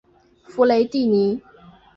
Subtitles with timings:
[0.47, 1.43] 弗雷蒂尼。